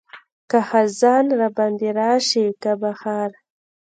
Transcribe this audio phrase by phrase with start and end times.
[0.49, 3.31] که خزان راباندې راشي که بهار.